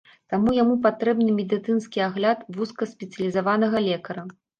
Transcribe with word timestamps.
Таму 0.33 0.53
яму 0.61 0.75
патрэбны 0.85 1.35
медыцынскі 1.39 2.01
агляд 2.05 2.39
вузкаспецыялізаванага 2.57 3.77
лекара. 3.89 4.25